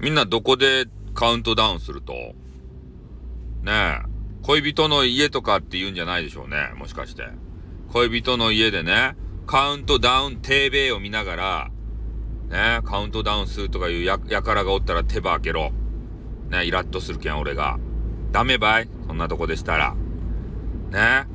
[0.00, 2.12] みんなどこでカウントダウンすると？
[3.62, 4.02] ねえ、
[4.42, 6.72] 恋人の家とかって言うんじゃないでしょうね。
[6.76, 7.28] もしかして。
[7.92, 9.16] 恋人の家でね、
[9.46, 11.70] カウントダウンテーベイを見ながら、
[12.48, 15.72] ね、カウントダウンするとかいうや、やからがおったら手ば開けろ。
[16.48, 17.78] ね、イラッとするけん、俺が。
[18.30, 18.88] ダメばい？
[19.08, 19.96] そんなとこでしたら。
[20.90, 21.26] ね、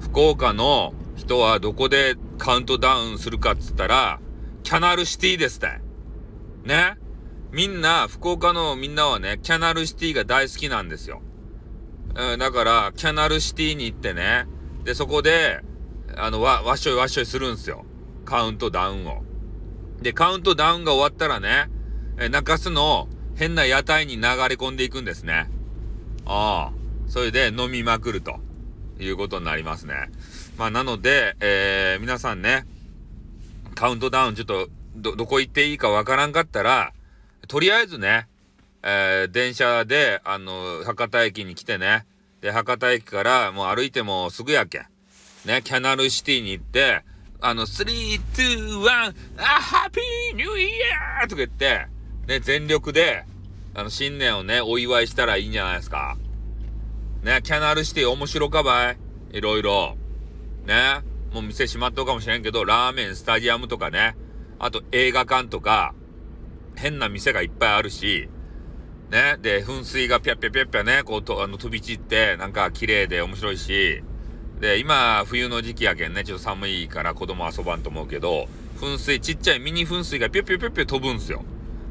[0.00, 4.20] 福岡の人はどこでカウントダウンするかっつったら、
[4.62, 5.80] キャナルシティですって。
[6.64, 6.96] ね。
[7.52, 11.20] みんな、福岡のみんなはね、キャナルシティが大好きなんですよ。
[12.14, 14.46] うん、だから、キャナルシティに行ってね、
[14.84, 15.60] で、そこで、
[16.16, 17.84] あの、わ、わっしょいわっしょいするんですよ。
[18.24, 19.22] カウントダウンを。
[20.00, 21.70] で、カウントダウンが終わったらね、
[22.18, 25.50] え中洲の変な屋台に流れ込んでいくんですね。
[26.24, 26.82] ああ。
[27.08, 28.40] それで飲みまくると
[28.98, 30.10] いうことになりますね。
[30.56, 32.66] まあ、なので、えー、皆さんね、
[33.74, 36.92] カウントダウンちょっと、ど、どこ行っていいかわからんかったら、
[37.48, 38.28] とりあえずね、
[38.82, 42.06] えー、電車で、あの、博多駅に来てね、
[42.40, 44.86] で、博多駅からもう歩いてもすぐやけん。
[45.44, 47.02] ね、キャナルシティに行って、
[47.40, 48.20] あの、3、2、
[48.82, 51.86] 1、あ、ハッピーニューイヤーとか言って、
[52.26, 53.24] ね、全力で、
[53.74, 56.16] あの、新年をね、お祝いしたらいいんじゃないですか。
[57.22, 58.98] ね、キャナルシティ面白かばい？
[59.32, 59.96] いろいろ。
[60.66, 61.00] ね、
[61.32, 64.16] もう店閉まっとうかもしれんけど、ラーメンスタジアムとかね、
[64.58, 65.94] あと映画館とか、
[66.76, 68.28] 変な店がいっぱいあるし、
[69.10, 74.02] ね、で、噴水がぴゃぴゃぴゃぴゃね、こうと、あの、飛び散って、なんか綺麗で面白いし、
[74.60, 78.48] で、今、冬の時期やけんね、ちょっと寒いから子供遊ばんと思うけど、
[78.80, 81.44] 噴水、ちっちゃいミニ噴水がぴょぴょぴょぴょ飛ぶんすよ。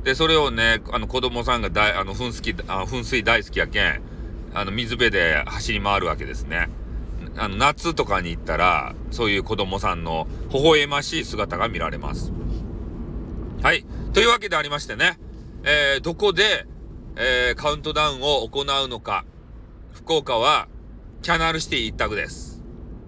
[0.04, 4.02] で、それをね、あの子供さんが大、あの、噴水、あ噴水大好きやけん、
[4.54, 6.70] あの、水辺で走り回るわけですね。
[7.38, 12.32] あの、夏とかに行ったら、そういう子供さんの微笑ましい姿が見られます。
[13.62, 13.86] はい。
[14.14, 15.17] というわけでありましてね、
[15.64, 16.67] えー、どこで、
[17.16, 19.23] えー、カウントダウンを行うのか、
[19.94, 20.68] 福岡は、
[21.22, 22.62] キャナルシティ一択です。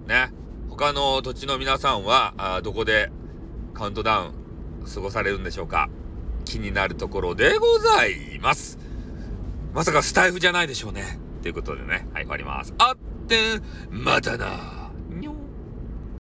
[0.08, 0.32] ね。
[0.70, 3.12] 他の土地の皆さんは、あどこで
[3.74, 4.34] カウントダウン
[4.86, 5.90] 過ごされるんでしょうか
[6.46, 8.80] 気になるところでございます。
[9.74, 11.20] まさかスタイフじゃないでしょうね。
[11.42, 12.74] ということでね、はい、終わります。
[12.78, 14.83] あってん、またな